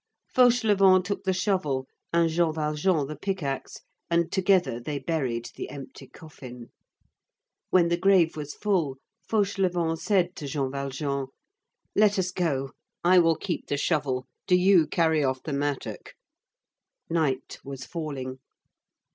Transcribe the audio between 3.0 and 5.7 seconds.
the pick axe, and together they buried the